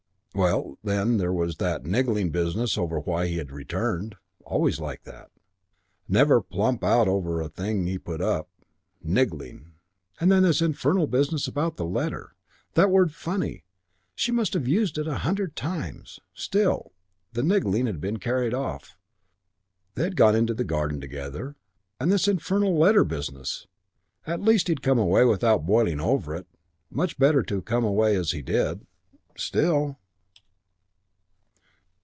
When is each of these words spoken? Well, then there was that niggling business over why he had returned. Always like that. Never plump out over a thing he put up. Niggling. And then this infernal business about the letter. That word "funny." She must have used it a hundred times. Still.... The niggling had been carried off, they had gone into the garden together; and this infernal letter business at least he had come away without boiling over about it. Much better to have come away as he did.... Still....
Well, 0.33 0.79
then 0.81 1.17
there 1.17 1.33
was 1.33 1.57
that 1.57 1.83
niggling 1.85 2.29
business 2.29 2.77
over 2.77 2.99
why 3.01 3.27
he 3.27 3.35
had 3.35 3.51
returned. 3.51 4.15
Always 4.45 4.79
like 4.79 5.03
that. 5.03 5.29
Never 6.07 6.41
plump 6.41 6.85
out 6.85 7.09
over 7.09 7.41
a 7.41 7.49
thing 7.49 7.85
he 7.85 7.97
put 7.99 8.21
up. 8.21 8.47
Niggling. 9.03 9.73
And 10.21 10.31
then 10.31 10.43
this 10.43 10.61
infernal 10.61 11.05
business 11.05 11.49
about 11.49 11.75
the 11.75 11.83
letter. 11.83 12.33
That 12.75 12.89
word 12.89 13.11
"funny." 13.13 13.65
She 14.15 14.31
must 14.31 14.53
have 14.53 14.69
used 14.69 14.97
it 14.97 15.05
a 15.05 15.17
hundred 15.17 15.53
times. 15.57 16.21
Still.... 16.33 16.93
The 17.33 17.43
niggling 17.43 17.85
had 17.85 17.99
been 17.99 18.17
carried 18.17 18.53
off, 18.53 18.95
they 19.95 20.03
had 20.03 20.15
gone 20.15 20.33
into 20.33 20.53
the 20.53 20.63
garden 20.63 21.01
together; 21.01 21.57
and 21.99 22.09
this 22.09 22.25
infernal 22.29 22.77
letter 22.79 23.03
business 23.03 23.67
at 24.25 24.41
least 24.41 24.67
he 24.69 24.71
had 24.71 24.81
come 24.81 24.97
away 24.97 25.25
without 25.25 25.65
boiling 25.65 25.99
over 25.99 26.33
about 26.35 26.47
it. 26.47 26.47
Much 26.89 27.19
better 27.19 27.43
to 27.43 27.55
have 27.55 27.65
come 27.65 27.83
away 27.83 28.15
as 28.15 28.31
he 28.31 28.41
did.... 28.41 28.87
Still.... 29.35 29.97